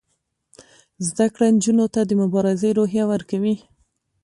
[1.07, 3.55] زده کړه نجونو ته د مبارزې روحیه ورکوي.